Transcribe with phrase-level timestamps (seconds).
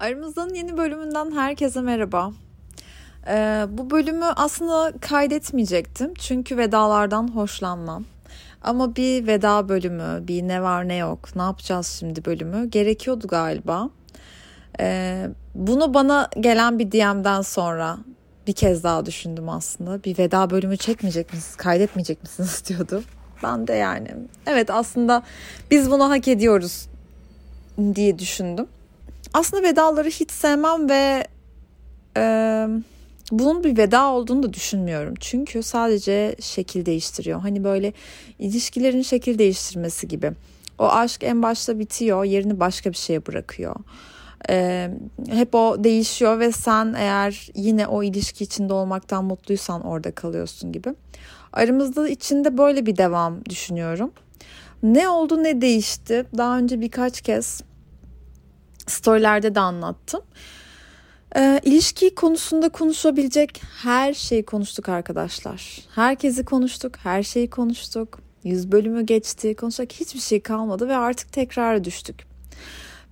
[0.00, 2.32] Aramızdan yeni bölümünden herkese merhaba.
[3.28, 8.04] Ee, bu bölümü aslında kaydetmeyecektim çünkü vedalardan hoşlanmam.
[8.62, 13.90] Ama bir veda bölümü, bir ne var ne yok, ne yapacağız şimdi bölümü gerekiyordu galiba.
[14.80, 17.98] Ee, bunu bana gelen bir DM'den sonra
[18.46, 20.04] bir kez daha düşündüm aslında.
[20.04, 23.02] Bir veda bölümü çekmeyecek misiniz, kaydetmeyecek misiniz diyordu.
[23.42, 24.08] Ben de yani
[24.46, 25.22] evet aslında
[25.70, 26.88] biz bunu hak ediyoruz
[27.94, 28.66] diye düşündüm.
[29.34, 31.26] Aslında vedaları hiç sevmem ve
[32.16, 32.22] e,
[33.32, 35.14] bunun bir veda olduğunu da düşünmüyorum.
[35.20, 37.40] Çünkü sadece şekil değiştiriyor.
[37.40, 37.92] Hani böyle
[38.38, 40.32] ilişkilerin şekil değiştirmesi gibi.
[40.78, 43.76] O aşk en başta bitiyor, yerini başka bir şeye bırakıyor.
[44.48, 44.90] Ee,
[45.30, 50.94] hep o değişiyor ve sen eğer yine o ilişki içinde olmaktan mutluysan orada kalıyorsun gibi.
[51.52, 54.12] Aramızda içinde böyle bir devam düşünüyorum.
[54.82, 56.26] Ne oldu ne değişti?
[56.38, 57.62] Daha önce birkaç kez
[58.90, 60.22] storylerde de anlattım.
[61.36, 65.78] E, ilişki konusunda konuşabilecek her şeyi konuştuk arkadaşlar.
[65.94, 68.20] Herkesi konuştuk, her şeyi konuştuk.
[68.44, 72.26] Yüz bölümü geçti, konuşacak hiçbir şey kalmadı ve artık tekrar düştük.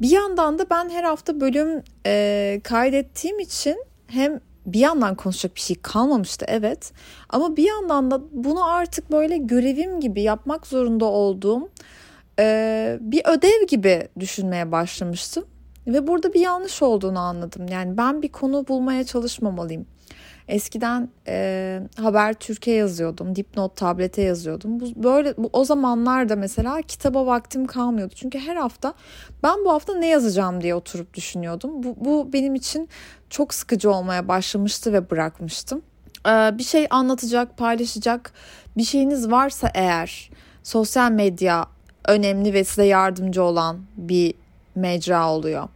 [0.00, 5.60] Bir yandan da ben her hafta bölüm e, kaydettiğim için hem bir yandan konuşacak bir
[5.60, 6.92] şey kalmamıştı evet
[7.28, 11.68] ama bir yandan da bunu artık böyle görevim gibi yapmak zorunda olduğum
[12.38, 15.44] e, bir ödev gibi düşünmeye başlamıştım.
[15.86, 17.66] Ve burada bir yanlış olduğunu anladım.
[17.68, 19.86] Yani ben bir konu bulmaya çalışmamalıyım.
[20.48, 24.80] Eskiden e, Haber Türkiye yazıyordum, dipnot tablete yazıyordum.
[24.80, 28.14] Bu böyle bu, o zamanlarda mesela kitaba vaktim kalmıyordu.
[28.16, 28.94] Çünkü her hafta
[29.42, 31.82] ben bu hafta ne yazacağım diye oturup düşünüyordum.
[31.82, 32.88] Bu, bu benim için
[33.30, 35.82] çok sıkıcı olmaya başlamıştı ve bırakmıştım.
[36.26, 38.32] Ee, bir şey anlatacak, paylaşacak
[38.76, 40.30] bir şeyiniz varsa eğer
[40.62, 41.66] sosyal medya
[42.08, 44.34] önemli ve size yardımcı olan bir
[44.74, 45.68] mecra oluyor.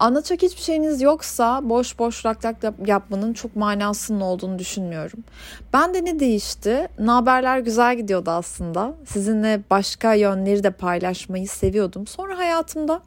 [0.00, 5.24] Anlatacak hiçbir şeyiniz yoksa boş boş lak lak yapmanın çok manasının olduğunu düşünmüyorum.
[5.72, 6.88] Ben de ne değişti?
[6.98, 8.94] Naberler güzel gidiyordu aslında.
[9.06, 12.06] Sizinle başka yönleri de paylaşmayı seviyordum.
[12.06, 13.00] Sonra hayatımda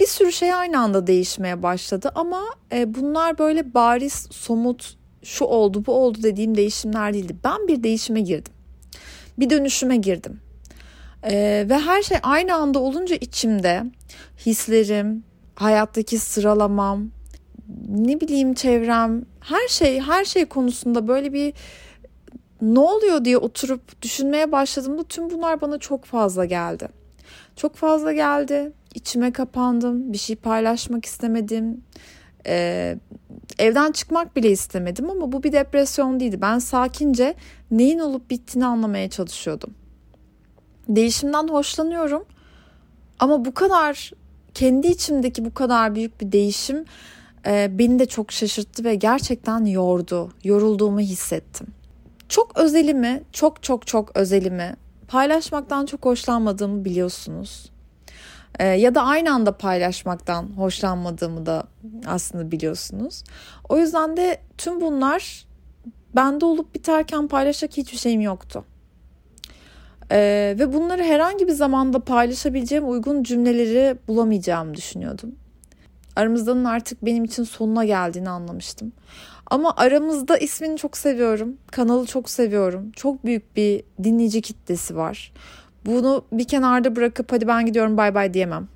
[0.00, 2.42] bir sürü şey aynı anda değişmeye başladı ama
[2.72, 7.36] e, bunlar böyle bariz, somut, şu oldu, bu oldu dediğim değişimler değildi.
[7.44, 8.52] Ben bir değişime girdim.
[9.38, 10.40] Bir dönüşüme girdim.
[11.24, 13.84] Ee, ve her şey aynı anda olunca içimde
[14.46, 15.24] hislerim,
[15.54, 17.10] hayattaki sıralamam,
[17.88, 21.54] ne bileyim çevrem, her şey her şey konusunda böyle bir
[22.62, 26.88] ne oluyor diye oturup düşünmeye başladığımda tüm bunlar bana çok fazla geldi.
[27.56, 28.72] Çok fazla geldi.
[28.94, 30.12] İçime kapandım.
[30.12, 31.84] Bir şey paylaşmak istemedim.
[32.46, 32.98] Ee,
[33.58, 36.40] evden çıkmak bile istemedim ama bu bir depresyon değildi.
[36.40, 37.34] Ben sakince
[37.70, 39.74] neyin olup bittiğini anlamaya çalışıyordum.
[40.96, 42.24] Değişimden hoşlanıyorum.
[43.18, 44.12] Ama bu kadar
[44.54, 46.84] kendi içimdeki bu kadar büyük bir değişim
[47.46, 50.32] e, beni de çok şaşırttı ve gerçekten yordu.
[50.44, 51.66] Yorulduğumu hissettim.
[52.28, 54.76] Çok özelimi, çok çok çok özelimi
[55.08, 57.70] paylaşmaktan çok hoşlanmadığımı biliyorsunuz.
[58.58, 61.64] E, ya da aynı anda paylaşmaktan hoşlanmadığımı da
[62.06, 63.24] aslında biliyorsunuz.
[63.68, 65.46] O yüzden de tüm bunlar
[66.16, 68.64] bende olup biterken paylaşacak hiçbir şeyim yoktu.
[70.12, 75.34] Ee, ve bunları herhangi bir zamanda paylaşabileceğim uygun cümleleri bulamayacağımı düşünüyordum.
[76.16, 78.92] Aramızdanın artık benim için sonuna geldiğini anlamıştım.
[79.46, 81.56] Ama aramızda ismini çok seviyorum.
[81.70, 82.92] Kanalı çok seviyorum.
[82.92, 85.32] Çok büyük bir dinleyici kitlesi var.
[85.86, 88.68] Bunu bir kenarda bırakıp hadi ben gidiyorum bay bay diyemem.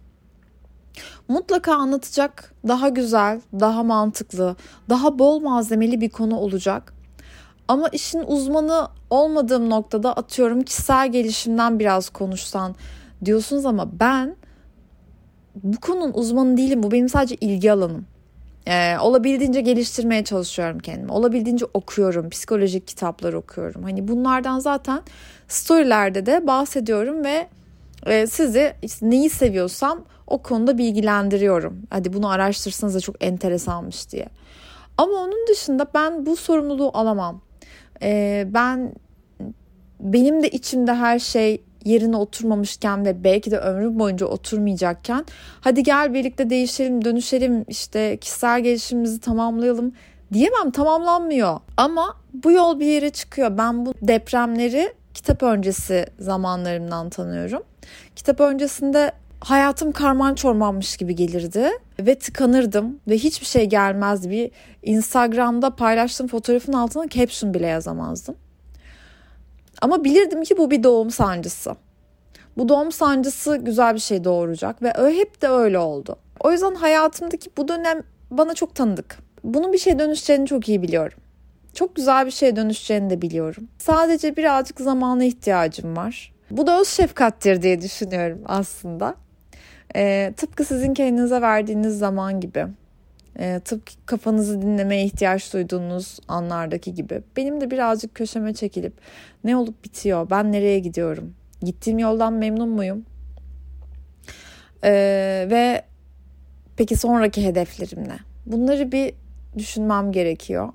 [1.28, 4.56] Mutlaka anlatacak daha güzel, daha mantıklı,
[4.88, 6.95] daha bol malzemeli bir konu olacak.
[7.68, 12.74] Ama işin uzmanı olmadığım noktada atıyorum kişisel gelişimden biraz konuşsan
[13.24, 14.36] diyorsunuz ama ben
[15.62, 16.82] bu konunun uzmanı değilim.
[16.82, 18.06] Bu benim sadece ilgi alanım.
[18.68, 21.12] Ee, olabildiğince geliştirmeye çalışıyorum kendimi.
[21.12, 23.82] Olabildiğince okuyorum, psikolojik kitaplar okuyorum.
[23.82, 25.00] Hani bunlardan zaten
[25.48, 27.48] storylerde de bahsediyorum ve
[28.06, 31.82] e, sizi işte neyi seviyorsam o konuda bilgilendiriyorum.
[31.90, 34.28] Hadi bunu araştırsanız da çok enteresanmış diye.
[34.98, 37.40] Ama onun dışında ben bu sorumluluğu alamam.
[38.02, 38.92] Ee, ben
[40.00, 45.24] benim de içimde her şey yerine oturmamışken ve belki de ömrüm boyunca oturmayacakken
[45.60, 49.92] hadi gel birlikte değişelim, dönüşelim, işte kişisel gelişimimizi tamamlayalım
[50.32, 51.60] diyemem tamamlanmıyor.
[51.76, 53.58] Ama bu yol bir yere çıkıyor.
[53.58, 57.62] Ben bu depremleri kitap öncesi zamanlarımdan tanıyorum.
[58.16, 59.12] Kitap öncesinde
[59.46, 61.70] hayatım karman çormanmış gibi gelirdi
[62.00, 64.30] ve tıkanırdım ve hiçbir şey gelmezdi.
[64.30, 64.50] Bir
[64.82, 68.36] Instagram'da paylaştığım fotoğrafın altına caption bile yazamazdım.
[69.82, 71.76] Ama bilirdim ki bu bir doğum sancısı.
[72.56, 76.16] Bu doğum sancısı güzel bir şey doğuracak ve hep de öyle oldu.
[76.40, 79.18] O yüzden hayatımdaki bu dönem bana çok tanıdık.
[79.44, 81.18] Bunun bir şeye dönüşeceğini çok iyi biliyorum.
[81.74, 83.68] Çok güzel bir şeye dönüşeceğini de biliyorum.
[83.78, 86.32] Sadece birazcık zamana ihtiyacım var.
[86.50, 89.25] Bu da öz şefkattir diye düşünüyorum aslında.
[89.96, 92.66] Ee, tıpkı sizin kendinize verdiğiniz zaman gibi.
[93.38, 97.22] Ee, tıpkı kafanızı dinlemeye ihtiyaç duyduğunuz anlardaki gibi.
[97.36, 98.92] Benim de birazcık köşeme çekilip
[99.44, 103.04] ne olup bitiyor, ben nereye gidiyorum, gittiğim yoldan memnun muyum?
[104.84, 105.82] Ee, ve
[106.76, 108.18] peki sonraki hedeflerim ne?
[108.46, 109.14] Bunları bir
[109.58, 110.68] düşünmem gerekiyor.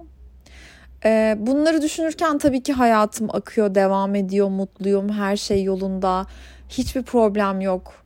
[1.05, 6.27] Ee, bunları düşünürken tabii ki hayatım akıyor, devam ediyor, mutluyum, her şey yolunda,
[6.69, 8.00] hiçbir problem yok.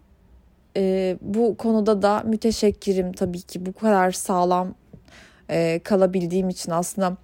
[0.78, 4.76] Ee, bu konuda da müteşekkirim tabii ki bu kadar sağlam
[5.50, 7.18] e, kalabildiğim için aslında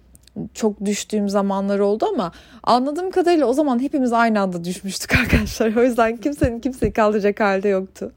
[0.54, 2.32] çok düştüğüm zamanlar oldu ama
[2.62, 5.76] anladığım kadarıyla o zaman hepimiz aynı anda düşmüştük arkadaşlar.
[5.76, 8.12] O yüzden kimsenin kimseyi kaldıracak halde yoktu.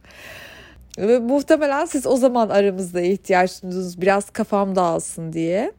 [0.97, 5.71] Ve muhtemelen siz o zaman aramızda ihtiyaç duydunuz biraz kafam dağılsın diye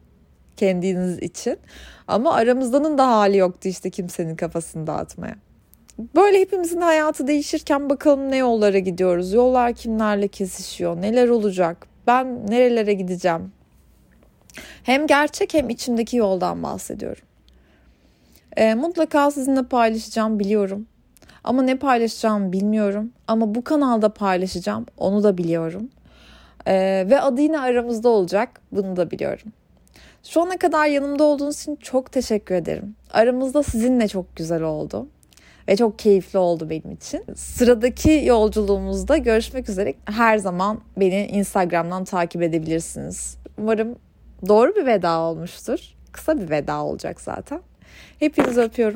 [0.57, 1.57] kendiniz için.
[2.07, 5.35] Ama aramızdanın da hali yoktu işte kimsenin kafasını dağıtmaya.
[5.97, 9.33] Böyle hepimizin hayatı değişirken bakalım ne yollara gidiyoruz.
[9.33, 13.51] Yollar kimlerle kesişiyor, neler olacak, ben nerelere gideceğim.
[14.83, 17.23] Hem gerçek hem içimdeki yoldan bahsediyorum.
[18.57, 20.87] E, mutlaka sizinle paylaşacağım biliyorum.
[21.43, 23.11] Ama ne paylaşacağımı bilmiyorum.
[23.27, 25.89] Ama bu kanalda paylaşacağım onu da biliyorum.
[26.65, 29.53] E, ve adı yine aramızda olacak bunu da biliyorum.
[30.23, 32.95] Şu ana kadar yanımda olduğunuz için çok teşekkür ederim.
[33.11, 35.07] Aramızda sizinle çok güzel oldu
[35.67, 37.23] ve çok keyifli oldu benim için.
[37.35, 39.93] Sıradaki yolculuğumuzda görüşmek üzere.
[40.05, 43.37] Her zaman beni Instagram'dan takip edebilirsiniz.
[43.57, 43.95] Umarım
[44.47, 45.79] doğru bir veda olmuştur.
[46.11, 47.61] Kısa bir veda olacak zaten.
[48.19, 48.95] Hepinizi öpüyorum.